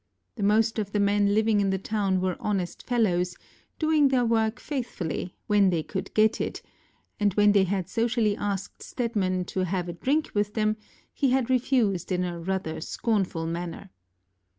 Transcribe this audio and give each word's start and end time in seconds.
The 0.33 0.41
most 0.41 0.79
of 0.79 0.93
the 0.93 0.99
men 0.99 1.35
living 1.35 1.61
in 1.61 1.69
the 1.69 1.77
town 1.77 2.21
were 2.21 2.35
honest 2.39 2.81
fellows, 2.87 3.35
doing 3.77 4.07
their 4.07 4.25
work 4.25 4.59
faithfully, 4.59 5.35
when 5.45 5.69
they 5.69 5.83
could 5.83 6.11
get 6.15 6.41
it, 6.41 6.63
and 7.19 7.35
when 7.35 7.51
they 7.51 7.65
had 7.65 7.87
socially 7.87 8.35
asked 8.35 8.81
Stedman 8.81 9.45
to 9.45 9.59
have 9.63 9.87
a 9.87 9.93
drink 9.93 10.31
with 10.33 10.55
them, 10.55 10.75
he 11.13 11.29
had 11.29 11.51
refused 11.51 12.11
in 12.11 12.23
rather 12.43 12.77
a 12.77 12.81
scornful 12.81 13.45
manner. 13.45 13.91